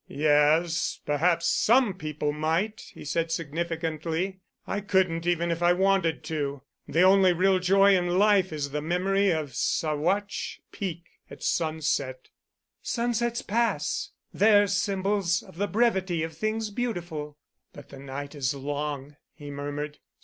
[0.07, 4.39] "Yes, perhaps some people might," he said significantly.
[4.65, 6.63] "I couldn't, even if I wanted to.
[6.87, 12.29] The only real joy in life is the memory of Saguache Peak at sunset."
[12.81, 17.37] "Sunsets pass—they're symbols of the brevity of things beautiful——"
[17.71, 19.99] "But the night is long," he murmured.